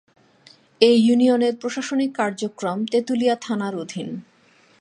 [0.81, 4.07] এ ইউনিয়নের প্রশাসনিক কার্যক্রম তেতুলিয়া থানার অধীন।